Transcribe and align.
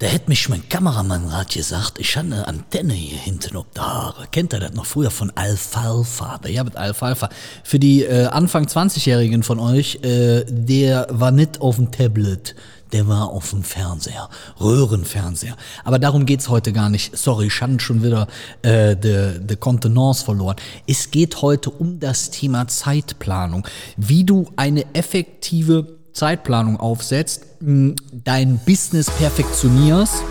Da 0.00 0.06
hätte 0.06 0.28
mich 0.28 0.48
mein 0.48 0.68
Kameramann 0.68 1.26
grad 1.28 1.50
gesagt, 1.50 1.98
ich 1.98 2.16
habe 2.16 2.28
eine 2.28 2.46
Antenne 2.46 2.92
hier 2.92 3.18
hinten 3.18 3.56
ob 3.56 3.76
Haare. 3.76 4.28
Kennt 4.30 4.54
ihr 4.54 4.60
das 4.60 4.72
noch 4.72 4.86
früher 4.86 5.10
von 5.10 5.32
Alfalfa? 5.34 6.38
Ja, 6.46 6.62
mit 6.62 6.76
Alfalfa. 6.76 7.28
Für 7.64 7.80
die 7.80 8.04
äh, 8.04 8.26
Anfang 8.26 8.66
20-Jährigen 8.66 9.42
von 9.42 9.58
euch, 9.58 9.96
äh, 10.04 10.44
der 10.48 11.08
war 11.10 11.32
nicht 11.32 11.60
auf 11.60 11.76
dem 11.76 11.90
Tablet, 11.90 12.54
der 12.92 13.08
war 13.08 13.30
auf 13.30 13.50
dem 13.50 13.64
Fernseher, 13.64 14.28
Röhrenfernseher. 14.60 15.56
Aber 15.82 15.98
darum 15.98 16.26
geht's 16.26 16.48
heute 16.48 16.72
gar 16.72 16.90
nicht. 16.90 17.18
Sorry, 17.18 17.48
ich 17.48 17.60
hatte 17.60 17.80
schon 17.80 18.04
wieder 18.04 18.28
äh, 18.62 18.94
de, 18.94 19.40
de 19.40 19.56
Kontenance 19.56 20.24
verloren. 20.24 20.58
Es 20.86 21.10
geht 21.10 21.42
heute 21.42 21.70
um 21.70 21.98
das 21.98 22.30
Thema 22.30 22.68
Zeitplanung. 22.68 23.66
Wie 23.96 24.22
du 24.22 24.48
eine 24.54 24.94
effektive 24.94 25.97
Zeitplanung 26.18 26.80
aufsetzt, 26.80 27.44
dein 27.60 28.58
Business 28.66 29.10
perfektionierst 29.10 30.22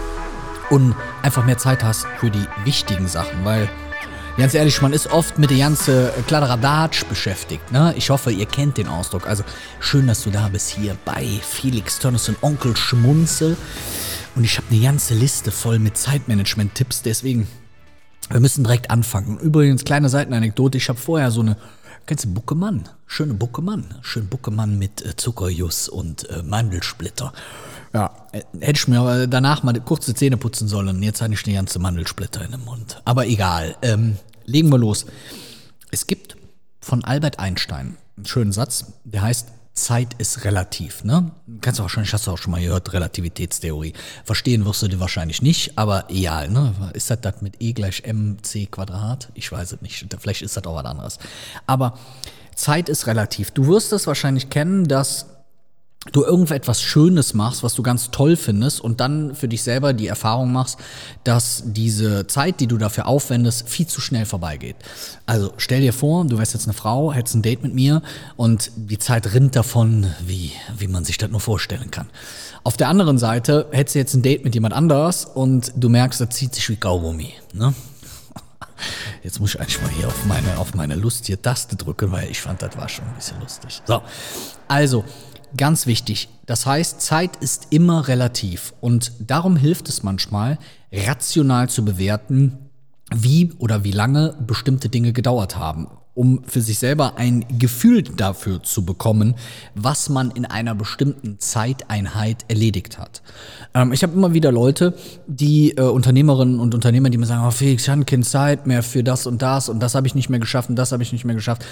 und 0.69 0.93
einfach 1.21 1.45
mehr 1.45 1.57
Zeit 1.57 1.83
hast 1.83 2.05
für 2.19 2.29
die 2.29 2.45
wichtigen 2.65 3.07
Sachen, 3.07 3.45
weil 3.45 3.69
Ganz 4.37 4.53
ehrlich, 4.53 4.83
man 4.83 4.93
ist 4.93 5.07
oft 5.07 5.39
mit 5.39 5.49
der 5.49 5.57
ganzen 5.57 6.09
Kladderadatsch 6.27 7.05
beschäftigt. 7.05 7.71
Ne? 7.71 7.95
Ich 7.97 8.11
hoffe, 8.11 8.31
ihr 8.31 8.45
kennt 8.45 8.77
den 8.77 8.87
Ausdruck. 8.87 9.25
Also 9.25 9.43
schön, 9.79 10.05
dass 10.05 10.25
du 10.25 10.29
da 10.29 10.47
bist 10.49 10.69
hier 10.69 10.95
bei 11.05 11.25
Felix 11.41 11.97
Tönnes 11.97 12.29
und 12.29 12.37
Onkel 12.43 12.77
Schmunzel. 12.77 13.57
Und 14.35 14.43
ich 14.43 14.57
habe 14.57 14.67
eine 14.69 14.79
ganze 14.79 15.15
Liste 15.15 15.49
voll 15.49 15.79
mit 15.79 15.97
Zeitmanagement-Tipps. 15.97 17.01
Deswegen, 17.01 17.47
wir 18.29 18.39
müssen 18.39 18.63
direkt 18.63 18.91
anfangen. 18.91 19.39
Übrigens, 19.39 19.85
kleine 19.85 20.07
Seitenanekdote. 20.07 20.77
Ich 20.77 20.87
habe 20.87 20.99
vorher 20.99 21.31
so 21.31 21.41
eine 21.41 21.57
Kennst 22.07 22.23
du 22.23 22.33
Buckemann? 22.33 22.87
Schöne 23.05 23.33
Buckemann. 23.33 23.83
Schön 24.01 24.29
Buckemann 24.29 24.79
mit 24.79 25.05
äh, 25.05 25.17
Zuckerjuss 25.17 25.89
und 25.89 26.29
äh, 26.29 26.41
Mandelsplitter. 26.41 27.33
Ja, 27.93 28.15
äh, 28.31 28.43
hätte 28.61 28.79
ich 28.79 28.87
mir 28.87 29.27
danach 29.27 29.63
mal 29.63 29.77
kurze 29.81 30.15
Zähne 30.15 30.37
putzen 30.37 30.69
sollen. 30.69 31.03
Jetzt 31.03 31.21
habe 31.21 31.33
ich 31.33 31.43
die 31.43 31.51
ganze 31.51 31.79
Mandelsplitter 31.79 32.45
in 32.45 32.51
dem 32.51 32.63
Mund. 32.63 33.01
Aber 33.03 33.27
egal. 33.27 33.75
Ähm, 33.81 34.15
legen 34.45 34.69
wir 34.69 34.77
los. 34.77 35.05
Es 35.91 36.07
gibt 36.07 36.37
von 36.79 37.03
Albert 37.03 37.39
Einstein 37.39 37.97
einen 38.15 38.25
schönen 38.25 38.53
Satz, 38.53 38.85
der 39.03 39.23
heißt, 39.23 39.49
Zeit 39.77 40.15
ist 40.17 40.43
relativ, 40.43 41.03
ne? 41.03 41.31
Kannst 41.61 41.79
du 41.79 41.83
wahrscheinlich, 41.83 42.11
hast 42.13 42.27
du 42.27 42.31
auch 42.31 42.37
schon 42.37 42.51
mal 42.51 42.61
gehört, 42.61 42.91
Relativitätstheorie. 42.91 43.93
Verstehen 44.25 44.65
wirst 44.65 44.81
du 44.81 44.87
die 44.87 44.99
wahrscheinlich 44.99 45.41
nicht, 45.41 45.77
aber 45.77 46.09
egal, 46.09 46.49
ne? 46.49 46.73
Ist 46.93 47.09
das 47.09 47.21
das 47.21 47.41
mit 47.41 47.61
E 47.61 47.73
gleich 47.73 48.03
mc 48.05 48.65
Quadrat? 48.71 49.29
Ich 49.35 49.51
weiß 49.51 49.73
es 49.73 49.81
nicht. 49.81 50.05
Vielleicht 50.19 50.41
ist 50.41 50.57
das 50.57 50.65
auch 50.65 50.75
was 50.75 50.85
anderes. 50.85 51.19
Aber 51.67 51.97
Zeit 52.55 52.89
ist 52.89 53.07
relativ. 53.07 53.51
Du 53.51 53.67
wirst 53.67 53.93
es 53.93 54.07
wahrscheinlich 54.07 54.49
kennen, 54.49 54.87
dass 54.87 55.27
du 56.11 56.23
irgendetwas 56.23 56.81
Schönes 56.81 57.33
machst, 57.33 57.63
was 57.63 57.73
du 57.73 57.83
ganz 57.83 58.11
toll 58.11 58.35
findest 58.35 58.81
und 58.81 58.99
dann 58.99 59.35
für 59.35 59.47
dich 59.47 59.63
selber 59.63 59.93
die 59.93 60.07
Erfahrung 60.07 60.51
machst, 60.51 60.77
dass 61.23 61.63
diese 61.65 62.27
Zeit, 62.27 62.59
die 62.59 62.67
du 62.67 62.77
dafür 62.77 63.07
aufwendest, 63.07 63.67
viel 63.69 63.87
zu 63.87 64.01
schnell 64.01 64.25
vorbeigeht. 64.25 64.75
Also 65.25 65.53
stell 65.57 65.81
dir 65.81 65.93
vor, 65.93 66.25
du 66.25 66.37
wärst 66.37 66.53
jetzt 66.53 66.65
eine 66.65 66.73
Frau, 66.73 67.13
hättest 67.13 67.35
ein 67.35 67.41
Date 67.41 67.63
mit 67.63 67.73
mir 67.73 68.01
und 68.35 68.71
die 68.75 68.97
Zeit 68.97 69.33
rinnt 69.33 69.55
davon, 69.55 70.07
wie, 70.25 70.51
wie 70.77 70.87
man 70.87 71.05
sich 71.05 71.17
das 71.17 71.29
nur 71.29 71.39
vorstellen 71.39 71.91
kann. 71.91 72.07
Auf 72.63 72.77
der 72.77 72.89
anderen 72.89 73.17
Seite 73.17 73.67
hättest 73.71 73.95
du 73.95 73.99
jetzt 73.99 74.13
ein 74.13 74.21
Date 74.21 74.43
mit 74.43 74.53
jemand 74.53 74.73
anders 74.73 75.25
und 75.25 75.71
du 75.75 75.89
merkst, 75.89 76.19
das 76.19 76.29
zieht 76.29 76.53
sich 76.53 76.67
wie 76.69 76.75
Kaugummi. 76.75 77.33
Ne? 77.53 77.73
Jetzt 79.23 79.39
muss 79.39 79.55
ich 79.55 79.59
eigentlich 79.61 79.81
mal 79.81 79.89
hier 79.89 80.07
auf 80.07 80.25
meine, 80.25 80.57
auf 80.57 80.73
meine 80.73 80.95
lustige 80.95 81.41
Taste 81.41 81.75
drücken, 81.75 82.11
weil 82.11 82.29
ich 82.29 82.41
fand, 82.41 82.61
das 82.61 82.75
war 82.77 82.89
schon 82.89 83.05
ein 83.05 83.15
bisschen 83.15 83.39
lustig. 83.39 83.81
So, 83.85 84.01
also 84.67 85.05
Ganz 85.55 85.87
wichtig. 85.87 86.27
Das 86.45 86.65
heißt, 86.65 87.01
Zeit 87.01 87.37
ist 87.37 87.67
immer 87.69 88.07
relativ 88.07 88.73
und 88.81 89.11
darum 89.19 89.55
hilft 89.55 89.87
es 89.87 90.03
manchmal, 90.03 90.57
rational 90.91 91.69
zu 91.69 91.85
bewerten, 91.85 92.57
wie 93.15 93.53
oder 93.57 93.83
wie 93.83 93.91
lange 93.91 94.35
bestimmte 94.45 94.89
Dinge 94.89 95.13
gedauert 95.13 95.55
haben, 95.55 95.87
um 96.13 96.43
für 96.45 96.61
sich 96.61 96.79
selber 96.79 97.17
ein 97.17 97.45
Gefühl 97.57 98.03
dafür 98.03 98.61
zu 98.61 98.83
bekommen, 98.83 99.35
was 99.75 100.09
man 100.09 100.31
in 100.31 100.45
einer 100.45 100.75
bestimmten 100.75 101.39
Zeiteinheit 101.39 102.43
erledigt 102.49 102.97
hat. 102.97 103.21
Ähm, 103.73 103.93
ich 103.93 104.03
habe 104.03 104.13
immer 104.13 104.33
wieder 104.33 104.51
Leute, 104.51 104.93
die 105.27 105.71
äh, 105.77 105.81
Unternehmerinnen 105.81 106.59
und 106.59 106.75
Unternehmer, 106.75 107.09
die 107.09 107.17
mir 107.17 107.25
sagen, 107.25 107.45
oh 107.47 107.51
Felix, 107.51 107.83
ich 107.83 107.89
habe 107.89 108.03
keine 108.03 108.23
Zeit 108.23 108.67
mehr 108.67 108.83
für 108.83 109.03
das 109.03 109.25
und 109.25 109.41
das 109.41 109.69
und 109.69 109.79
das 109.79 109.95
habe 109.95 110.07
ich 110.07 110.15
nicht 110.15 110.29
mehr 110.29 110.39
geschafft 110.39 110.69
und 110.69 110.75
das 110.75 110.91
habe 110.91 111.03
ich 111.03 111.13
nicht 111.13 111.23
mehr 111.23 111.35
geschafft 111.35 111.63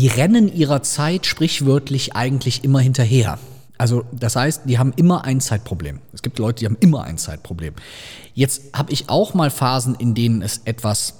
die 0.00 0.06
rennen 0.06 0.50
ihrer 0.50 0.82
Zeit 0.82 1.26
sprichwörtlich 1.26 2.16
eigentlich 2.16 2.64
immer 2.64 2.80
hinterher. 2.80 3.38
Also 3.76 4.04
das 4.12 4.34
heißt, 4.34 4.62
die 4.64 4.78
haben 4.78 4.94
immer 4.96 5.26
ein 5.26 5.42
Zeitproblem. 5.42 5.98
Es 6.14 6.22
gibt 6.22 6.38
Leute, 6.38 6.60
die 6.60 6.64
haben 6.64 6.78
immer 6.80 7.04
ein 7.04 7.18
Zeitproblem. 7.18 7.74
Jetzt 8.32 8.74
habe 8.74 8.92
ich 8.92 9.10
auch 9.10 9.34
mal 9.34 9.50
Phasen, 9.50 9.94
in 9.94 10.14
denen 10.14 10.40
es 10.40 10.62
etwas 10.64 11.19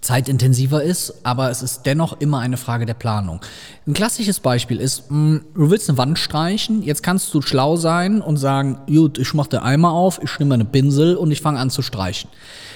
zeitintensiver 0.00 0.82
ist, 0.82 1.14
aber 1.24 1.50
es 1.50 1.62
ist 1.62 1.82
dennoch 1.84 2.20
immer 2.20 2.38
eine 2.38 2.56
Frage 2.56 2.86
der 2.86 2.94
Planung. 2.94 3.40
Ein 3.86 3.92
klassisches 3.92 4.40
Beispiel 4.40 4.80
ist, 4.80 5.10
mh, 5.10 5.18
mm, 5.18 5.44
du 5.54 5.70
willst 5.70 5.88
eine 5.88 5.98
Wand 5.98 6.18
streichen, 6.18 6.82
jetzt 6.82 7.02
kannst 7.02 7.32
du 7.34 7.42
schlau 7.42 7.76
sein 7.76 8.22
und 8.22 8.36
sagen, 8.36 8.78
gut, 8.86 9.18
ich 9.18 9.34
mache 9.34 9.50
den 9.50 9.60
Eimer 9.60 9.92
auf, 9.92 10.20
ich 10.22 10.38
nehme 10.38 10.54
eine 10.54 10.64
Pinsel 10.64 11.16
und 11.16 11.30
ich 11.30 11.40
fange 11.40 11.58
an 11.58 11.70
zu 11.70 11.82
streichen. 11.82 12.30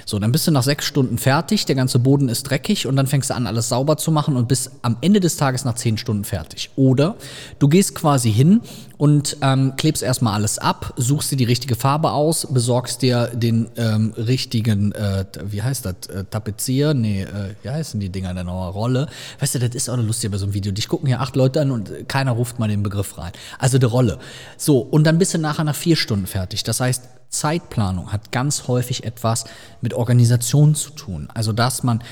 So, 0.06 0.18
dann 0.18 0.32
bist 0.32 0.46
du 0.46 0.50
nach 0.50 0.62
sechs 0.62 0.84
Stunden 0.84 1.16
fertig, 1.16 1.64
der 1.64 1.74
ganze 1.74 1.98
Boden 1.98 2.28
ist 2.28 2.42
dreckig 2.42 2.86
und 2.86 2.96
dann 2.96 3.06
fängst 3.06 3.30
du 3.30 3.34
an, 3.34 3.46
alles 3.46 3.70
sauber 3.70 3.96
zu 3.96 4.10
machen 4.10 4.36
und 4.36 4.48
bist 4.48 4.70
am 4.82 4.98
Ende 5.00 5.20
des 5.20 5.36
Tages 5.36 5.64
nach 5.64 5.76
zehn 5.76 5.96
Stunden 5.96 6.24
fertig. 6.24 6.70
Oder 6.76 7.16
du 7.58 7.68
gehst 7.68 7.94
quasi 7.94 8.30
hin 8.30 8.60
und 8.98 9.38
ähm, 9.41 9.72
klebst 9.76 10.02
erstmal 10.02 10.34
alles 10.34 10.58
ab, 10.58 10.92
suchst 10.96 11.30
dir 11.30 11.36
die 11.36 11.44
richtige 11.44 11.74
Farbe 11.74 12.12
aus, 12.12 12.46
besorgst 12.50 13.02
dir 13.02 13.28
den 13.28 13.68
ähm, 13.76 14.12
richtigen, 14.16 14.92
äh, 14.92 15.24
wie 15.44 15.62
heißt 15.62 15.86
das, 15.86 16.08
äh, 16.08 16.24
Tapezier? 16.24 16.92
Nee, 16.92 17.13
äh, 17.22 17.54
wie 17.62 17.70
heißen 17.70 18.00
die 18.00 18.10
Dinger 18.10 18.34
denn 18.34 18.47
noch? 18.47 18.75
Rolle. 18.75 19.08
Weißt 19.41 19.54
du, 19.54 19.58
das 19.58 19.75
ist 19.75 19.88
auch 19.88 19.94
eine 19.94 20.02
lustige 20.02 20.30
bei 20.30 20.38
so 20.38 20.47
einem 20.47 20.54
Video. 20.54 20.72
Dich 20.72 20.88
gucken 20.88 21.06
hier 21.06 21.20
acht 21.20 21.36
Leute 21.36 21.60
an 21.60 21.70
und 21.70 22.08
keiner 22.08 22.32
ruft 22.32 22.58
mal 22.58 22.69
den 22.69 22.82
Begriff 22.82 23.19
rein. 23.19 23.32
Also 23.58 23.78
die 23.78 23.86
Rolle. 23.86 24.19
So, 24.56 24.78
und 24.78 25.04
dann 25.04 25.19
bist 25.19 25.34
du 25.34 25.38
nachher 25.38 25.64
nach 25.64 25.74
vier 25.74 25.97
Stunden 25.97 26.26
fertig. 26.26 26.64
Das 26.64 26.80
heißt, 26.80 27.04
Zeitplanung 27.28 28.12
hat 28.12 28.32
ganz 28.32 28.69
häufig 28.69 29.04
etwas 29.04 29.44
mit 29.80 29.94
Organisation 29.94 30.74
zu 30.74 30.91
tun. 30.91 31.28
Also, 31.34 31.53
dass 31.53 31.82
man 31.82 32.03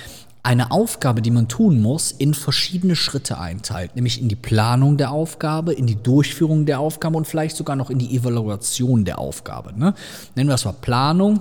eine 0.42 0.72
Aufgabe, 0.72 1.22
die 1.22 1.30
man 1.30 1.46
tun 1.46 1.80
muss, 1.80 2.10
in 2.10 2.34
verschiedene 2.34 2.96
Schritte 2.96 3.38
einteilt, 3.38 3.94
nämlich 3.94 4.20
in 4.20 4.28
die 4.28 4.36
Planung 4.36 4.96
der 4.96 5.12
Aufgabe, 5.12 5.72
in 5.72 5.86
die 5.86 6.02
Durchführung 6.02 6.66
der 6.66 6.80
Aufgabe 6.80 7.16
und 7.16 7.28
vielleicht 7.28 7.56
sogar 7.56 7.76
noch 7.76 7.90
in 7.90 7.98
die 7.98 8.16
Evaluation 8.16 9.04
der 9.04 9.20
Aufgabe. 9.20 9.72
Ne? 9.78 9.94
Nennen 10.34 10.48
wir 10.48 10.54
das 10.54 10.64
mal 10.64 10.72
Planung, 10.72 11.40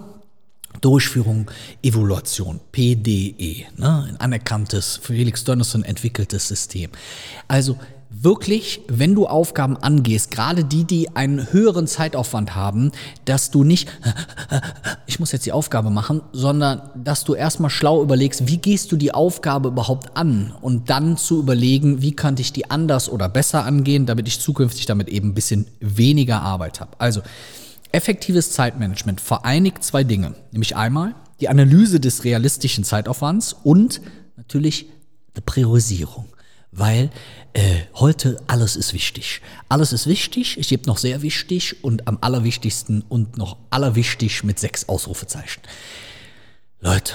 Durchführung, 0.79 1.51
Evaluation, 1.83 2.59
PDE, 2.71 3.65
ne? 3.77 4.05
ein 4.09 4.17
anerkanntes, 4.17 4.99
Felix 5.03 5.43
Dönnerson 5.43 5.83
entwickeltes 5.83 6.47
System. 6.47 6.91
Also 7.47 7.77
wirklich, 8.11 8.81
wenn 8.87 9.15
du 9.15 9.25
Aufgaben 9.25 9.77
angehst, 9.77 10.31
gerade 10.31 10.65
die, 10.65 10.83
die 10.83 11.15
einen 11.15 11.51
höheren 11.53 11.87
Zeitaufwand 11.87 12.55
haben, 12.55 12.91
dass 13.25 13.51
du 13.51 13.63
nicht, 13.63 13.89
ich 15.07 15.19
muss 15.19 15.31
jetzt 15.31 15.45
die 15.45 15.53
Aufgabe 15.53 15.89
machen, 15.89 16.21
sondern 16.33 16.81
dass 16.95 17.23
du 17.23 17.33
erstmal 17.33 17.69
schlau 17.69 18.03
überlegst, 18.03 18.47
wie 18.47 18.57
gehst 18.57 18.91
du 18.91 18.97
die 18.97 19.13
Aufgabe 19.13 19.69
überhaupt 19.69 20.17
an 20.17 20.53
und 20.61 20.89
dann 20.89 21.17
zu 21.17 21.39
überlegen, 21.39 22.01
wie 22.01 22.15
könnte 22.15 22.41
ich 22.41 22.51
die 22.51 22.69
anders 22.69 23.09
oder 23.09 23.29
besser 23.29 23.65
angehen, 23.65 24.05
damit 24.05 24.27
ich 24.27 24.41
zukünftig 24.41 24.85
damit 24.85 25.07
eben 25.07 25.29
ein 25.29 25.33
bisschen 25.33 25.67
weniger 25.79 26.41
Arbeit 26.41 26.81
habe. 26.81 26.91
Also, 26.97 27.21
effektives 27.91 28.51
Zeitmanagement 28.51 29.21
vereinigt 29.21 29.83
zwei 29.83 30.03
Dinge, 30.03 30.35
nämlich 30.51 30.75
einmal 30.75 31.15
die 31.39 31.49
Analyse 31.49 31.99
des 31.99 32.23
realistischen 32.23 32.83
Zeitaufwands 32.83 33.53
und 33.63 34.01
natürlich 34.37 34.87
die 35.35 35.41
Priorisierung 35.41 36.31
weil 36.71 37.09
äh, 37.53 37.81
heute 37.95 38.41
alles 38.47 38.75
ist 38.75 38.93
wichtig. 38.93 39.41
Alles 39.69 39.91
ist 39.91 40.07
wichtig, 40.07 40.57
ich 40.57 40.69
gebe 40.69 40.87
noch 40.87 40.97
sehr 40.97 41.21
wichtig 41.21 41.83
und 41.83 42.07
am 42.07 42.17
allerwichtigsten 42.21 43.03
und 43.07 43.37
noch 43.37 43.57
allerwichtig 43.69 44.43
mit 44.43 44.57
sechs 44.57 44.87
Ausrufezeichen. 44.87 45.61
Leute, 46.79 47.13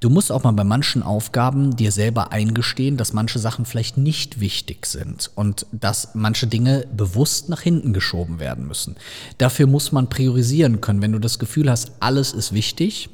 du 0.00 0.10
musst 0.10 0.32
auch 0.32 0.44
mal 0.44 0.52
bei 0.52 0.64
manchen 0.64 1.02
Aufgaben 1.02 1.76
dir 1.76 1.92
selber 1.92 2.32
eingestehen, 2.32 2.96
dass 2.96 3.12
manche 3.12 3.38
Sachen 3.38 3.64
vielleicht 3.64 3.96
nicht 3.96 4.40
wichtig 4.40 4.86
sind 4.86 5.30
und 5.34 5.66
dass 5.72 6.14
manche 6.14 6.46
Dinge 6.46 6.86
bewusst 6.94 7.48
nach 7.48 7.60
hinten 7.60 7.92
geschoben 7.92 8.38
werden 8.38 8.66
müssen. 8.66 8.96
Dafür 9.38 9.66
muss 9.66 9.92
man 9.92 10.08
priorisieren 10.08 10.80
können. 10.80 11.02
Wenn 11.02 11.12
du 11.12 11.18
das 11.18 11.38
Gefühl 11.38 11.70
hast, 11.70 11.92
alles 12.00 12.32
ist 12.32 12.52
wichtig, 12.52 13.08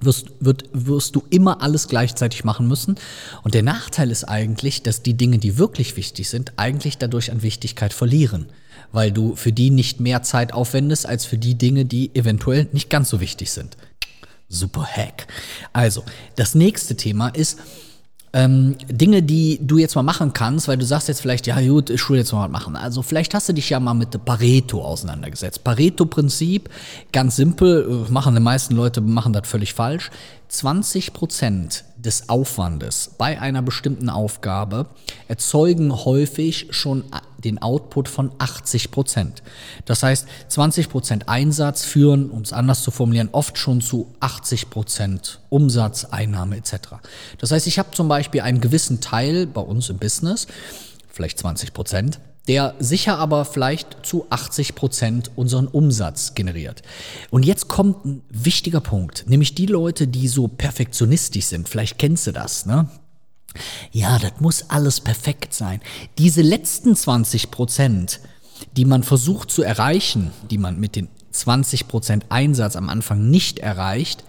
wirst, 0.00 0.26
wird, 0.40 0.64
wirst 0.72 1.16
du 1.16 1.22
immer 1.30 1.62
alles 1.62 1.88
gleichzeitig 1.88 2.44
machen 2.44 2.68
müssen. 2.68 2.96
Und 3.42 3.54
der 3.54 3.62
Nachteil 3.62 4.10
ist 4.10 4.24
eigentlich, 4.24 4.82
dass 4.82 5.02
die 5.02 5.14
Dinge, 5.14 5.38
die 5.38 5.58
wirklich 5.58 5.96
wichtig 5.96 6.28
sind, 6.28 6.52
eigentlich 6.56 6.98
dadurch 6.98 7.30
an 7.30 7.42
Wichtigkeit 7.42 7.92
verlieren, 7.92 8.46
weil 8.92 9.12
du 9.12 9.36
für 9.36 9.52
die 9.52 9.70
nicht 9.70 10.00
mehr 10.00 10.22
Zeit 10.22 10.52
aufwendest 10.52 11.06
als 11.06 11.24
für 11.24 11.38
die 11.38 11.56
Dinge, 11.56 11.84
die 11.84 12.14
eventuell 12.14 12.68
nicht 12.72 12.90
ganz 12.90 13.08
so 13.08 13.20
wichtig 13.20 13.50
sind. 13.50 13.76
Super 14.48 14.84
Hack. 14.84 15.26
Also, 15.72 16.04
das 16.36 16.54
nächste 16.54 16.96
Thema 16.96 17.28
ist, 17.28 17.58
ähm, 18.36 18.76
Dinge, 18.90 19.22
die 19.22 19.58
du 19.62 19.78
jetzt 19.78 19.94
mal 19.94 20.02
machen 20.02 20.34
kannst, 20.34 20.68
weil 20.68 20.76
du 20.76 20.84
sagst 20.84 21.08
jetzt 21.08 21.22
vielleicht, 21.22 21.46
ja 21.46 21.58
gut, 21.60 21.88
ich 21.88 22.10
will 22.10 22.18
jetzt 22.18 22.32
mal 22.32 22.44
was 22.44 22.50
machen. 22.50 22.76
Also 22.76 23.00
vielleicht 23.00 23.32
hast 23.32 23.48
du 23.48 23.54
dich 23.54 23.70
ja 23.70 23.80
mal 23.80 23.94
mit 23.94 24.12
dem 24.12 24.20
Pareto 24.20 24.82
auseinandergesetzt. 24.82 25.64
Pareto-Prinzip, 25.64 26.68
ganz 27.12 27.36
simpel, 27.36 28.04
äh, 28.06 28.12
machen 28.12 28.34
die 28.34 28.42
meisten 28.42 28.76
Leute 28.76 29.00
machen 29.00 29.32
das 29.32 29.48
völlig 29.48 29.72
falsch. 29.72 30.10
20 30.48 31.12
Prozent 31.12 31.84
des 31.96 32.28
Aufwandes 32.28 33.10
bei 33.18 33.40
einer 33.40 33.62
bestimmten 33.62 34.08
Aufgabe 34.08 34.86
erzeugen 35.28 36.04
häufig 36.04 36.68
schon 36.70 37.04
den 37.38 37.60
Output 37.60 38.08
von 38.08 38.32
80 38.38 38.90
Prozent. 38.90 39.42
Das 39.84 40.02
heißt, 40.02 40.26
20 40.48 40.88
Prozent 40.88 41.28
Einsatz 41.28 41.84
führen, 41.84 42.30
um 42.30 42.42
es 42.42 42.52
anders 42.52 42.82
zu 42.82 42.90
formulieren, 42.90 43.28
oft 43.32 43.58
schon 43.58 43.80
zu 43.80 44.14
80 44.20 44.70
Prozent 44.70 45.40
Umsatz, 45.48 46.04
Einnahme 46.04 46.56
etc. 46.56 46.74
Das 47.38 47.50
heißt, 47.50 47.66
ich 47.66 47.78
habe 47.78 47.90
zum 47.90 48.08
Beispiel 48.08 48.40
einen 48.40 48.60
gewissen 48.60 49.00
Teil 49.00 49.46
bei 49.46 49.60
uns 49.60 49.90
im 49.90 49.98
Business, 49.98 50.46
vielleicht 51.08 51.38
20 51.38 51.72
Prozent, 51.72 52.20
der 52.48 52.74
sicher 52.78 53.18
aber 53.18 53.44
vielleicht 53.44 54.04
zu 54.04 54.26
80 54.30 54.74
Prozent 54.74 55.30
unseren 55.34 55.66
Umsatz 55.66 56.34
generiert. 56.34 56.82
Und 57.30 57.44
jetzt 57.44 57.68
kommt 57.68 58.04
ein 58.04 58.22
wichtiger 58.30 58.80
Punkt, 58.80 59.24
nämlich 59.28 59.54
die 59.54 59.66
Leute, 59.66 60.06
die 60.06 60.28
so 60.28 60.48
perfektionistisch 60.48 61.46
sind. 61.46 61.68
Vielleicht 61.68 61.98
kennst 61.98 62.26
du 62.26 62.32
das, 62.32 62.66
ne? 62.66 62.88
Ja, 63.90 64.18
das 64.18 64.32
muss 64.38 64.68
alles 64.68 65.00
perfekt 65.00 65.54
sein. 65.54 65.80
Diese 66.18 66.42
letzten 66.42 66.94
20 66.94 67.50
Prozent, 67.50 68.20
die 68.76 68.84
man 68.84 69.02
versucht 69.02 69.50
zu 69.50 69.62
erreichen, 69.62 70.30
die 70.50 70.58
man 70.58 70.78
mit 70.78 70.94
den 70.94 71.08
20 71.30 71.88
Prozent 71.88 72.26
Einsatz 72.28 72.76
am 72.76 72.88
Anfang 72.88 73.30
nicht 73.30 73.58
erreicht, 73.58 74.24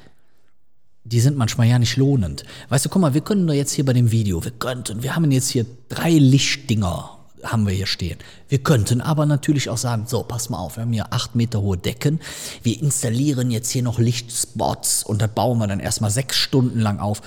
die 1.03 1.19
sind 1.19 1.37
manchmal 1.37 1.67
ja 1.67 1.79
nicht 1.79 1.97
lohnend. 1.97 2.43
Weißt 2.69 2.85
du, 2.85 2.89
guck 2.89 3.01
mal, 3.01 3.13
wir 3.13 3.21
können 3.21 3.47
doch 3.47 3.53
jetzt 3.53 3.71
hier 3.71 3.85
bei 3.85 3.93
dem 3.93 4.11
Video, 4.11 4.43
wir 4.43 4.51
könnten, 4.51 5.03
wir 5.03 5.15
haben 5.15 5.29
jetzt 5.31 5.49
hier 5.49 5.65
drei 5.89 6.11
Lichtdinger 6.11 7.16
haben 7.43 7.67
wir 7.67 7.73
hier 7.73 7.85
stehen. 7.85 8.17
Wir 8.49 8.59
könnten 8.59 9.01
aber 9.01 9.25
natürlich 9.25 9.69
auch 9.69 9.77
sagen, 9.77 10.05
so, 10.07 10.23
pass 10.23 10.49
mal 10.49 10.57
auf, 10.57 10.77
wir 10.77 10.83
haben 10.83 10.93
hier 10.93 11.13
acht 11.13 11.35
Meter 11.35 11.61
hohe 11.61 11.77
Decken. 11.77 12.19
Wir 12.63 12.81
installieren 12.81 13.51
jetzt 13.51 13.69
hier 13.69 13.83
noch 13.83 13.99
Lichtspots 13.99 15.03
und 15.03 15.21
das 15.21 15.29
bauen 15.31 15.59
wir 15.59 15.67
dann 15.67 15.79
erstmal 15.79 16.11
sechs 16.11 16.37
Stunden 16.37 16.79
lang 16.79 16.99
auf. 16.99 17.21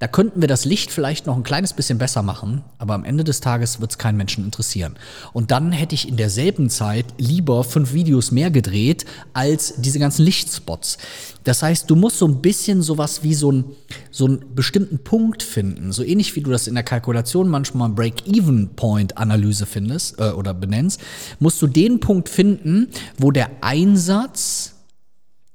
Da 0.00 0.06
könnten 0.06 0.40
wir 0.40 0.46
das 0.46 0.64
Licht 0.64 0.92
vielleicht 0.92 1.26
noch 1.26 1.36
ein 1.36 1.42
kleines 1.42 1.72
bisschen 1.72 1.98
besser 1.98 2.22
machen, 2.22 2.62
aber 2.78 2.94
am 2.94 3.04
Ende 3.04 3.24
des 3.24 3.40
Tages 3.40 3.80
wird 3.80 3.90
es 3.90 3.98
keinen 3.98 4.16
Menschen 4.16 4.44
interessieren. 4.44 4.94
Und 5.32 5.50
dann 5.50 5.72
hätte 5.72 5.96
ich 5.96 6.08
in 6.08 6.16
derselben 6.16 6.70
Zeit 6.70 7.06
lieber 7.18 7.64
fünf 7.64 7.92
Videos 7.92 8.30
mehr 8.30 8.52
gedreht 8.52 9.06
als 9.32 9.74
diese 9.78 9.98
ganzen 9.98 10.24
Lichtspots. 10.24 10.98
Das 11.42 11.64
heißt, 11.64 11.90
du 11.90 11.96
musst 11.96 12.18
so 12.18 12.28
ein 12.28 12.40
bisschen 12.40 12.80
sowas 12.80 13.24
wie 13.24 13.34
so, 13.34 13.50
ein, 13.50 13.64
so 14.12 14.26
einen 14.26 14.54
bestimmten 14.54 15.00
Punkt 15.00 15.42
finden. 15.42 15.90
So 15.90 16.04
ähnlich 16.04 16.36
wie 16.36 16.42
du 16.42 16.50
das 16.52 16.68
in 16.68 16.74
der 16.74 16.84
Kalkulation 16.84 17.48
manchmal 17.48 17.88
Break-Even-Point-Analyse 17.88 19.66
findest 19.66 20.20
äh, 20.20 20.30
oder 20.30 20.54
benennst, 20.54 21.00
musst 21.40 21.60
du 21.60 21.66
den 21.66 21.98
Punkt 21.98 22.28
finden, 22.28 22.88
wo 23.16 23.32
der 23.32 23.50
Einsatz 23.62 24.74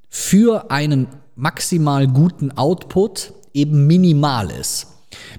für 0.09 0.69
einen 0.69 1.07
maximal 1.35 2.07
guten 2.09 2.51
Output 2.51 3.33
eben 3.53 3.87
minimal 3.87 4.49
ist. 4.51 4.87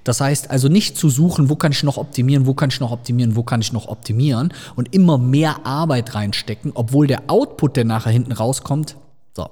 Das 0.05 0.21
heißt 0.21 0.51
also 0.51 0.69
nicht 0.69 0.97
zu 0.97 1.09
suchen, 1.09 1.49
wo 1.49 1.57
kann 1.57 1.73
ich 1.73 1.83
noch 1.83 1.97
optimieren, 1.97 2.47
wo 2.47 2.55
kann 2.55 2.71
ich 2.71 2.81
noch 2.81 2.91
optimieren, 2.91 3.37
wo 3.37 3.43
kann 3.43 3.61
ich 3.61 3.73
noch 3.73 3.89
optimieren 3.89 4.53
und 4.77 4.95
immer 4.95 5.19
mehr 5.19 5.67
Arbeit 5.67 6.15
reinstecken, 6.15 6.73
obwohl 6.75 7.07
der 7.07 7.25
Output, 7.29 7.77
der 7.77 7.85
nachher 7.85 8.13
hinten 8.13 8.33
rauskommt, 8.33 8.97
so. 9.35 9.49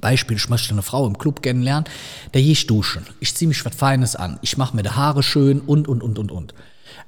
Beispiel, 0.00 0.36
ich 0.36 0.48
möchte 0.48 0.72
eine 0.72 0.82
Frau 0.82 1.06
im 1.06 1.18
Club 1.18 1.42
kennenlernen, 1.42 1.84
da 2.32 2.40
gehe 2.40 2.52
ich 2.52 2.66
duschen, 2.66 3.06
ich 3.20 3.34
ziehe 3.34 3.48
mich 3.48 3.64
was 3.64 3.74
Feines 3.74 4.16
an, 4.16 4.38
ich 4.42 4.56
mache 4.56 4.74
mir 4.74 4.82
die 4.82 4.90
Haare 4.90 5.22
schön 5.22 5.60
und, 5.60 5.88
und, 5.88 6.02
und, 6.02 6.18
und, 6.18 6.32
und. 6.32 6.54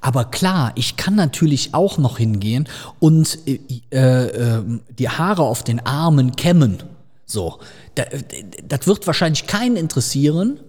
Aber 0.01 0.27
klar, 0.27 0.73
ich 0.75 0.97
kann 0.97 1.15
natürlich 1.15 1.75
auch 1.75 1.99
noch 1.99 2.19
hingehen 2.19 2.69
und 3.01 3.39
äh, 3.47 3.59
äh, 3.91 4.63
die 4.99 5.09
Haare 5.09 5.43
auf 5.43 5.65
den 5.65 5.85
Armen 5.85 6.37
kämmen. 6.37 6.83
So, 7.25 7.59
das 7.95 8.87
wird 8.87 9.07
wahrscheinlich 9.07 9.47
keinen 9.47 9.77
interessieren, 9.77 10.61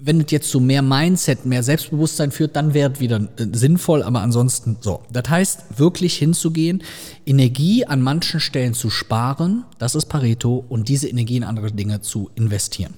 wenn 0.00 0.20
es 0.20 0.30
jetzt 0.30 0.50
zu 0.50 0.60
mehr 0.60 0.82
Mindset, 0.82 1.46
mehr 1.46 1.62
Selbstbewusstsein 1.62 2.30
führt, 2.30 2.56
dann 2.56 2.74
wäre 2.74 2.92
es 2.92 3.00
wieder 3.00 3.28
äh, 3.36 3.46
sinnvoll, 3.52 4.02
aber 4.02 4.20
ansonsten 4.20 4.76
so. 4.80 5.02
Das 5.12 5.28
heißt, 5.28 5.78
wirklich 5.78 6.16
hinzugehen, 6.16 6.82
Energie 7.26 7.86
an 7.86 8.02
manchen 8.02 8.40
Stellen 8.40 8.74
zu 8.74 8.90
sparen, 8.90 9.64
das 9.78 9.94
ist 9.94 10.06
Pareto, 10.06 10.64
und 10.68 10.88
diese 10.88 11.08
Energie 11.08 11.36
in 11.36 11.44
andere 11.44 11.72
Dinge 11.72 12.00
zu 12.00 12.30
investieren. 12.34 12.94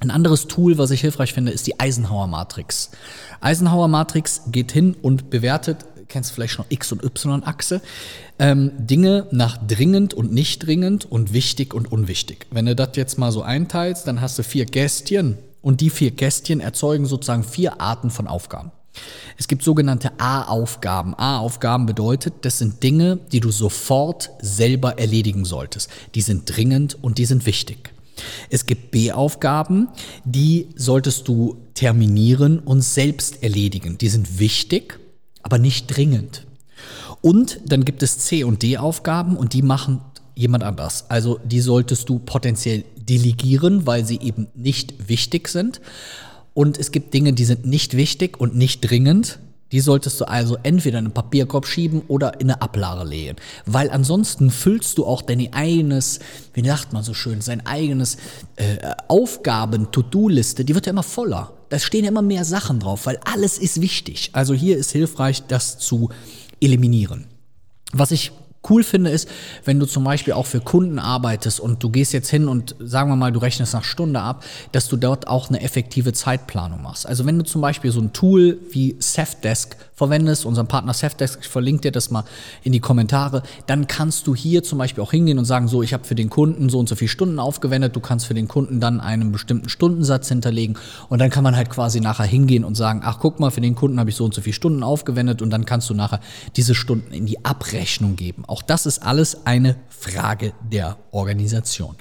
Ein 0.00 0.10
anderes 0.10 0.46
Tool, 0.46 0.78
was 0.78 0.90
ich 0.90 1.02
hilfreich 1.02 1.34
finde, 1.34 1.52
ist 1.52 1.66
die 1.66 1.78
Eisenhower 1.78 2.26
Matrix. 2.26 2.90
Eisenhower 3.40 3.88
Matrix 3.88 4.42
geht 4.50 4.72
hin 4.72 4.96
und 5.02 5.28
bewertet, 5.28 5.84
kennst 6.08 6.30
du 6.30 6.34
vielleicht 6.34 6.54
schon 6.54 6.64
X- 6.70 6.92
und 6.92 7.04
Y-Achse, 7.04 7.82
ähm, 8.38 8.72
Dinge 8.78 9.26
nach 9.30 9.58
dringend 9.58 10.14
und 10.14 10.32
nicht 10.32 10.66
dringend 10.66 11.04
und 11.04 11.34
wichtig 11.34 11.74
und 11.74 11.92
unwichtig. 11.92 12.46
Wenn 12.50 12.66
du 12.66 12.74
das 12.74 12.90
jetzt 12.94 13.18
mal 13.18 13.30
so 13.30 13.42
einteilst, 13.42 14.06
dann 14.06 14.22
hast 14.22 14.38
du 14.38 14.42
vier 14.42 14.64
Kästchen, 14.64 15.36
und 15.62 15.80
die 15.80 15.90
vier 15.90 16.10
Kästchen 16.10 16.60
erzeugen 16.60 17.06
sozusagen 17.06 17.44
vier 17.44 17.80
Arten 17.80 18.10
von 18.10 18.26
Aufgaben. 18.26 18.72
Es 19.38 19.48
gibt 19.48 19.62
sogenannte 19.62 20.12
A-Aufgaben. 20.18 21.14
A-Aufgaben 21.14 21.86
bedeutet, 21.86 22.34
das 22.42 22.58
sind 22.58 22.82
Dinge, 22.82 23.18
die 23.32 23.40
du 23.40 23.50
sofort 23.50 24.30
selber 24.40 24.98
erledigen 24.98 25.44
solltest. 25.44 25.90
Die 26.14 26.22
sind 26.22 26.44
dringend 26.44 26.98
und 27.02 27.18
die 27.18 27.24
sind 27.24 27.46
wichtig. 27.46 27.92
Es 28.50 28.66
gibt 28.66 28.90
B-Aufgaben, 28.90 29.88
die 30.24 30.68
solltest 30.74 31.28
du 31.28 31.56
terminieren 31.74 32.58
und 32.58 32.82
selbst 32.82 33.42
erledigen. 33.42 33.96
Die 33.96 34.08
sind 34.08 34.38
wichtig, 34.38 34.98
aber 35.42 35.58
nicht 35.58 35.86
dringend. 35.86 36.46
Und 37.22 37.60
dann 37.64 37.84
gibt 37.84 38.02
es 38.02 38.18
C- 38.18 38.44
und 38.44 38.62
D-Aufgaben 38.62 39.36
und 39.36 39.52
die 39.52 39.62
machen 39.62 40.00
jemand 40.40 40.64
anders. 40.64 41.04
Also 41.08 41.38
die 41.44 41.60
solltest 41.60 42.08
du 42.08 42.18
potenziell 42.18 42.84
delegieren, 42.96 43.86
weil 43.86 44.06
sie 44.06 44.18
eben 44.20 44.48
nicht 44.54 45.08
wichtig 45.08 45.48
sind. 45.48 45.80
Und 46.54 46.78
es 46.78 46.90
gibt 46.92 47.12
Dinge, 47.14 47.32
die 47.32 47.44
sind 47.44 47.66
nicht 47.66 47.96
wichtig 47.96 48.40
und 48.40 48.56
nicht 48.56 48.80
dringend. 48.80 49.38
Die 49.72 49.80
solltest 49.80 50.20
du 50.20 50.24
also 50.26 50.56
entweder 50.64 50.98
in 50.98 51.06
einen 51.06 51.14
Papierkorb 51.14 51.64
schieben 51.66 52.02
oder 52.08 52.40
in 52.40 52.50
eine 52.50 52.60
Ablage 52.60 53.08
legen. 53.08 53.36
Weil 53.66 53.90
ansonsten 53.90 54.50
füllst 54.50 54.98
du 54.98 55.06
auch 55.06 55.22
dein 55.22 55.52
eigenes, 55.52 56.18
wie 56.54 56.66
sagt 56.66 56.92
man 56.92 57.04
so 57.04 57.14
schön, 57.14 57.40
sein 57.40 57.64
eigenes 57.66 58.16
äh, 58.56 58.78
Aufgaben-To-Do-Liste, 59.06 60.64
die 60.64 60.74
wird 60.74 60.86
ja 60.86 60.90
immer 60.90 61.04
voller. 61.04 61.52
Da 61.68 61.78
stehen 61.78 62.04
ja 62.04 62.10
immer 62.10 62.22
mehr 62.22 62.44
Sachen 62.44 62.80
drauf, 62.80 63.06
weil 63.06 63.20
alles 63.24 63.58
ist 63.58 63.80
wichtig. 63.80 64.30
Also 64.32 64.54
hier 64.54 64.76
ist 64.76 64.90
hilfreich, 64.90 65.44
das 65.46 65.78
zu 65.78 66.08
eliminieren. 66.60 67.26
Was 67.92 68.10
ich 68.10 68.32
cool 68.68 68.82
finde, 68.82 69.10
ist, 69.10 69.28
wenn 69.64 69.78
du 69.80 69.86
zum 69.86 70.04
Beispiel 70.04 70.34
auch 70.34 70.46
für 70.46 70.60
Kunden 70.60 70.98
arbeitest 70.98 71.60
und 71.60 71.82
du 71.82 71.90
gehst 71.90 72.12
jetzt 72.12 72.28
hin 72.28 72.46
und 72.48 72.74
sagen 72.78 73.10
wir 73.10 73.16
mal, 73.16 73.32
du 73.32 73.40
rechnest 73.40 73.72
nach 73.72 73.84
Stunde 73.84 74.20
ab, 74.20 74.44
dass 74.72 74.88
du 74.88 74.96
dort 74.96 75.28
auch 75.28 75.48
eine 75.48 75.62
effektive 75.62 76.12
Zeitplanung 76.12 76.82
machst. 76.82 77.06
Also 77.06 77.24
wenn 77.24 77.38
du 77.38 77.44
zum 77.44 77.60
Beispiel 77.60 77.90
so 77.90 78.00
ein 78.00 78.12
Tool 78.12 78.58
wie 78.70 78.96
Safdesk 78.98 79.76
verwendest, 80.00 80.46
unseren 80.46 80.66
Partner 80.66 80.94
Safdesk, 80.94 81.40
ich 81.42 81.48
verlinke 81.48 81.82
dir 81.82 81.92
das 81.92 82.10
mal 82.10 82.24
in 82.62 82.72
die 82.72 82.80
Kommentare, 82.80 83.42
dann 83.66 83.86
kannst 83.86 84.26
du 84.26 84.34
hier 84.34 84.62
zum 84.62 84.78
Beispiel 84.78 85.04
auch 85.04 85.10
hingehen 85.10 85.38
und 85.38 85.44
sagen, 85.44 85.68
so, 85.68 85.82
ich 85.82 85.92
habe 85.92 86.04
für 86.04 86.14
den 86.14 86.30
Kunden 86.30 86.70
so 86.70 86.78
und 86.78 86.88
so 86.88 86.94
viele 86.94 87.10
Stunden 87.10 87.38
aufgewendet, 87.38 87.94
du 87.94 88.00
kannst 88.00 88.24
für 88.24 88.32
den 88.32 88.48
Kunden 88.48 88.80
dann 88.80 88.98
einen 88.98 89.30
bestimmten 89.30 89.68
Stundensatz 89.68 90.28
hinterlegen 90.28 90.78
und 91.10 91.18
dann 91.18 91.28
kann 91.28 91.44
man 91.44 91.54
halt 91.54 91.68
quasi 91.68 92.00
nachher 92.00 92.24
hingehen 92.24 92.64
und 92.64 92.76
sagen, 92.76 93.02
ach 93.04 93.18
guck 93.20 93.40
mal, 93.40 93.50
für 93.50 93.60
den 93.60 93.74
Kunden 93.74 94.00
habe 94.00 94.08
ich 94.08 94.16
so 94.16 94.24
und 94.24 94.32
so 94.32 94.40
viele 94.40 94.54
Stunden 94.54 94.82
aufgewendet 94.82 95.42
und 95.42 95.50
dann 95.50 95.66
kannst 95.66 95.90
du 95.90 95.94
nachher 95.94 96.20
diese 96.56 96.74
Stunden 96.74 97.12
in 97.12 97.26
die 97.26 97.44
Abrechnung 97.44 98.16
geben. 98.16 98.44
Auch 98.46 98.62
das 98.62 98.86
ist 98.86 99.02
alles 99.02 99.44
eine 99.44 99.76
Frage 99.90 100.54
der 100.62 100.96
Organisation. 101.10 101.94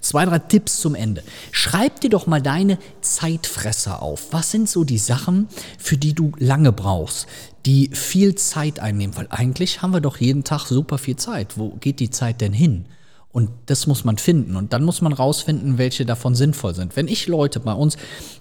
Zwei, 0.00 0.24
drei 0.24 0.40
Tipps 0.40 0.80
zum 0.80 0.96
Ende. 0.96 1.22
Schreib 1.52 2.00
dir 2.00 2.10
doch 2.10 2.26
mal 2.26 2.42
deine 2.42 2.78
Zeitfresser 3.00 4.02
auf. 4.02 4.32
Was 4.32 4.50
sind 4.50 4.68
so 4.68 4.82
die 4.82 4.98
Sachen, 4.98 5.48
für 5.78 5.96
die 5.96 6.14
du 6.14 6.32
lange 6.38 6.72
brauchst, 6.72 7.28
die 7.66 7.90
viel 7.92 8.34
Zeit 8.34 8.80
einnehmen? 8.80 9.16
Weil 9.16 9.28
eigentlich 9.30 9.82
haben 9.82 9.92
wir 9.92 10.00
doch 10.00 10.18
jeden 10.18 10.44
Tag 10.44 10.66
super 10.66 10.98
viel 10.98 11.16
Zeit. 11.16 11.58
Wo 11.58 11.70
geht 11.80 12.00
die 12.00 12.10
Zeit 12.10 12.40
denn 12.40 12.52
hin? 12.52 12.86
Und 13.34 13.50
das 13.66 13.88
muss 13.88 14.04
man 14.04 14.16
finden. 14.16 14.54
Und 14.54 14.72
dann 14.72 14.84
muss 14.84 15.00
man 15.00 15.12
rausfinden, 15.12 15.76
welche 15.76 16.06
davon 16.06 16.36
sinnvoll 16.36 16.72
sind. 16.72 16.94
Wenn 16.94 17.08
ich 17.08 17.26
Leute 17.26 17.58
bei 17.58 17.72
uns 17.72 17.96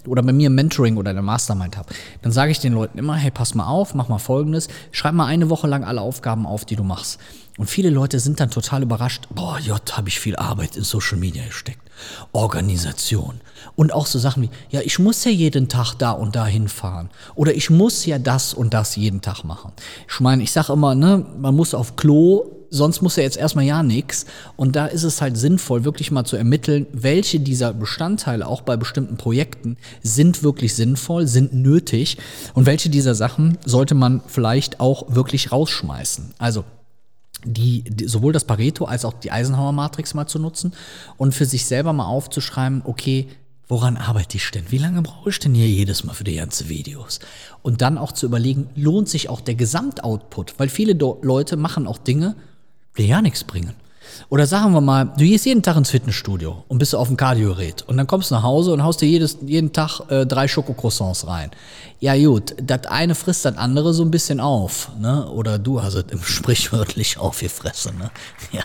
oder 0.06 0.22
bei 0.22 0.32
mir 0.32 0.48
im 0.48 0.56
Mentoring 0.56 0.98
oder 0.98 1.10
in 1.10 1.16
der 1.16 1.24
Mastermind 1.24 1.78
habe, 1.78 1.92
dann 2.22 2.32
sage 2.32 2.52
ich 2.52 2.60
den 2.60 2.74
Leuten 2.74 3.00
immer, 3.00 3.16
hey, 3.16 3.32
pass 3.32 3.56
mal 3.56 3.66
auf, 3.66 3.96
mach 3.96 4.08
mal 4.08 4.20
Folgendes, 4.20 4.68
schreib 4.92 5.16
mal 5.16 5.26
eine 5.26 5.50
Woche 5.50 5.66
lang 5.66 5.84
alle 5.84 6.02
Aufgaben 6.02 6.46
auf, 6.46 6.64
die 6.64 6.76
du 6.76 6.84
machst. 6.84 7.20
Und 7.58 7.72
viele 7.72 7.90
Leute 7.90 8.20
sind 8.20 8.40
dann 8.40 8.52
total 8.52 8.84
überrascht, 8.84 9.28
boah, 9.34 9.58
Jott, 9.58 9.98
habe 9.98 10.10
ich 10.10 10.20
viel 10.20 10.36
Arbeit 10.36 10.76
in 10.76 10.84
Social 10.84 11.18
Media 11.18 11.44
gesteckt. 11.44 11.82
Organisation. 12.32 13.42
Und 13.76 13.94
auch 13.94 14.06
so 14.06 14.20
Sachen 14.20 14.44
wie, 14.44 14.50
ja, 14.70 14.82
ich 14.82 15.00
muss 15.00 15.24
ja 15.24 15.32
jeden 15.32 15.68
Tag 15.70 15.96
da 15.96 16.12
und 16.12 16.36
da 16.36 16.46
hinfahren. 16.46 17.10
Oder 17.36 17.54
ich 17.54 17.70
muss 17.70 18.06
ja 18.06 18.20
das 18.20 18.54
und 18.54 18.74
das 18.74 18.96
jeden 18.96 19.22
Tag 19.22 19.44
machen. 19.44 19.72
Ich 20.10 20.20
meine, 20.20 20.44
ich 20.44 20.52
sage 20.52 20.74
immer, 20.74 20.96
ne, 20.96 21.26
man 21.38 21.56
muss 21.56 21.74
auf 21.74 21.96
Klo, 21.96 22.46
sonst 22.74 23.02
muss 23.02 23.16
ja 23.16 23.24
jetzt 23.24 23.38
erstmal 23.38 23.66
ja 23.66 23.84
nichts. 23.84 24.26
Und 24.56 24.76
da 24.76 24.88
ist 24.88 25.04
es 25.04 25.22
halt 25.22 25.38
sinnvoll, 25.38 25.86
wirklich 25.86 26.12
mal 26.12 26.26
zu 26.26 26.36
ermitteln, 26.36 26.88
welche 26.92 27.40
dieser 27.40 27.74
Bestandteile 27.74 28.48
auch 28.48 28.62
bei 28.62 28.76
bestimmten 28.76 29.16
Projekten 29.16 29.78
sind 30.02 30.44
wirklich 30.44 30.76
sinnvoll, 30.76 31.28
sind 31.28 31.54
nötig 31.54 32.18
und 32.54 32.66
welche 32.66 32.90
dieser 32.90 33.16
Sachen 33.16 33.58
sollte 33.66 33.96
man 33.96 34.22
vielleicht 34.28 34.80
auch 34.80 35.16
wirklich 35.16 35.52
rausschmeißen. 35.52 36.34
Also 36.40 36.66
die, 37.46 37.84
die, 37.84 38.08
sowohl 38.08 38.34
das 38.34 38.46
Pareto 38.46 38.86
als 38.86 39.06
auch 39.06 39.14
die 39.14 39.32
Eisenhower-Matrix 39.32 40.14
mal 40.14 40.28
zu 40.28 40.40
nutzen 40.40 40.74
und 41.18 41.34
für 41.34 41.46
sich 41.46 41.66
selber 41.66 41.94
mal 41.94 42.06
aufzuschreiben, 42.06 42.82
okay, 42.86 43.28
woran 43.68 43.98
arbeite 43.98 44.38
ich 44.38 44.52
denn? 44.52 44.66
Wie 44.70 44.78
lange 44.78 45.02
brauche 45.02 45.30
ich 45.30 45.40
denn 45.40 45.56
hier 45.56 45.68
jedes 45.68 46.04
Mal 46.04 46.14
für 46.14 46.24
die 46.24 46.36
ganzen 46.36 46.70
Videos? 46.70 47.20
Und 47.62 47.82
dann 47.82 47.98
auch 47.98 48.12
zu 48.12 48.26
überlegen, 48.26 48.70
lohnt 48.76 49.10
sich 49.10 49.30
auch 49.30 49.42
der 49.42 49.56
Gesamtoutput? 49.56 50.56
Weil 50.58 50.70
viele 50.70 50.94
Leute 50.94 51.58
machen 51.58 51.88
auch 51.88 51.98
Dinge, 51.98 52.36
die 52.98 53.08
ja 53.08 53.22
nichts 53.22 53.44
bringen. 53.44 53.74
Oder 54.30 54.48
sagen 54.48 54.74
wir 54.74 54.82
mal, 54.82 55.06
du 55.06 55.24
gehst 55.24 55.46
jeden 55.46 55.62
Tag 55.62 55.78
ins 55.78 55.90
Fitnessstudio 55.90 56.64
und 56.68 56.78
bist 56.78 56.96
auf 56.96 57.08
dem 57.08 57.18
Kardiogerät 57.18 57.84
und 57.84 57.98
dann 57.98 58.08
kommst 58.08 58.32
du 58.32 58.36
nach 58.36 58.44
Hause 58.44 58.74
und 58.74 58.84
haust 58.84 59.02
dir 59.02 59.08
jedes, 59.08 59.38
jeden 59.46 59.74
Tag 59.74 60.00
äh, 60.10 60.26
drei 60.26 60.48
Schokocroissants 60.48 61.28
rein. 61.28 61.52
Ja 62.00 62.16
gut, 62.18 62.56
das 62.62 62.86
eine 62.88 63.16
frisst 63.16 63.46
das 63.46 63.58
andere 63.58 63.94
so 63.94 64.04
ein 64.04 64.12
bisschen 64.12 64.40
auf, 64.40 64.92
ne? 65.00 65.30
Oder 65.30 65.60
du 65.60 65.82
hast 65.82 65.96
es 65.96 66.06
sprichwörtlich 66.24 67.18
aufgefressen, 67.18 67.98
ne? 67.98 68.12
Ja. 68.52 68.64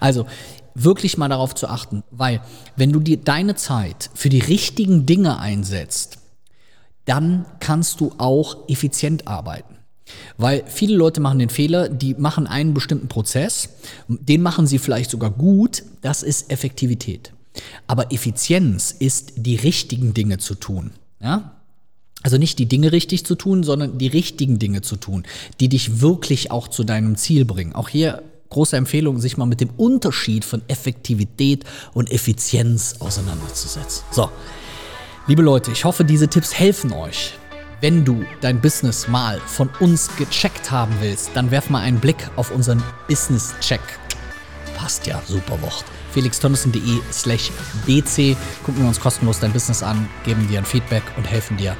Also 0.00 0.26
wirklich 0.74 1.18
mal 1.18 1.28
darauf 1.28 1.54
zu 1.54 1.68
achten, 1.68 2.02
weil 2.10 2.40
wenn 2.76 2.92
du 2.92 3.00
dir 3.00 3.18
deine 3.18 3.54
Zeit 3.54 4.10
für 4.14 4.28
die 4.28 4.40
richtigen 4.40 5.06
Dinge 5.06 5.38
einsetzt, 5.38 6.18
dann 7.04 7.46
kannst 7.60 8.00
du 8.00 8.12
auch 8.18 8.68
effizient 8.68 9.26
arbeiten. 9.26 9.81
Weil 10.36 10.64
viele 10.66 10.96
Leute 10.96 11.20
machen 11.20 11.38
den 11.38 11.48
Fehler, 11.48 11.88
die 11.88 12.14
machen 12.14 12.46
einen 12.46 12.74
bestimmten 12.74 13.08
Prozess, 13.08 13.70
den 14.08 14.42
machen 14.42 14.66
sie 14.66 14.78
vielleicht 14.78 15.10
sogar 15.10 15.30
gut, 15.30 15.84
das 16.00 16.22
ist 16.22 16.50
Effektivität. 16.50 17.32
Aber 17.86 18.12
Effizienz 18.12 18.94
ist 18.98 19.32
die 19.36 19.56
richtigen 19.56 20.14
Dinge 20.14 20.38
zu 20.38 20.54
tun. 20.54 20.90
Ja? 21.20 21.52
Also 22.22 22.38
nicht 22.38 22.58
die 22.58 22.66
Dinge 22.66 22.92
richtig 22.92 23.26
zu 23.26 23.34
tun, 23.34 23.62
sondern 23.62 23.98
die 23.98 24.06
richtigen 24.06 24.58
Dinge 24.58 24.82
zu 24.82 24.96
tun, 24.96 25.24
die 25.60 25.68
dich 25.68 26.00
wirklich 26.00 26.50
auch 26.50 26.68
zu 26.68 26.84
deinem 26.84 27.16
Ziel 27.16 27.44
bringen. 27.44 27.74
Auch 27.74 27.88
hier 27.88 28.22
große 28.48 28.76
Empfehlung, 28.76 29.18
sich 29.18 29.36
mal 29.36 29.46
mit 29.46 29.60
dem 29.60 29.70
Unterschied 29.76 30.44
von 30.44 30.62
Effektivität 30.68 31.64
und 31.94 32.12
Effizienz 32.12 32.96
auseinanderzusetzen. 33.00 34.04
So, 34.10 34.28
liebe 35.26 35.42
Leute, 35.42 35.72
ich 35.72 35.84
hoffe, 35.84 36.04
diese 36.04 36.28
Tipps 36.28 36.54
helfen 36.54 36.92
euch. 36.92 37.32
Wenn 37.82 38.04
du 38.04 38.24
dein 38.40 38.60
Business 38.60 39.08
mal 39.08 39.40
von 39.40 39.68
uns 39.80 40.08
gecheckt 40.16 40.70
haben 40.70 40.94
willst, 41.00 41.32
dann 41.34 41.50
werf 41.50 41.68
mal 41.68 41.80
einen 41.80 41.98
Blick 41.98 42.30
auf 42.36 42.52
unseren 42.52 42.80
Business-Check. 43.08 43.80
Passt 44.76 45.04
ja, 45.08 45.20
super 45.26 45.60
Wort. 45.60 45.84
felixtonnissen.de 46.12 47.00
slash 47.10 47.50
bc. 47.84 48.36
Gucken 48.62 48.82
wir 48.82 48.86
uns 48.86 49.00
kostenlos 49.00 49.40
dein 49.40 49.52
Business 49.52 49.82
an, 49.82 50.08
geben 50.24 50.46
dir 50.46 50.58
ein 50.60 50.64
Feedback 50.64 51.02
und 51.16 51.24
helfen 51.24 51.56
dir, 51.56 51.76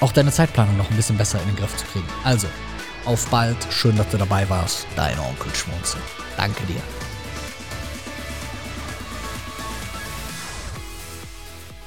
auch 0.00 0.12
deine 0.12 0.32
Zeitplanung 0.32 0.78
noch 0.78 0.90
ein 0.90 0.96
bisschen 0.96 1.18
besser 1.18 1.38
in 1.42 1.48
den 1.48 1.56
Griff 1.56 1.76
zu 1.76 1.84
kriegen. 1.84 2.08
Also, 2.24 2.46
auf 3.04 3.26
bald, 3.26 3.58
schön, 3.68 3.94
dass 3.96 4.08
du 4.08 4.16
dabei 4.16 4.48
warst. 4.48 4.86
Dein 4.96 5.18
Onkel 5.18 5.54
Schmunzel. 5.54 6.00
Danke 6.38 6.64
dir. 6.64 6.80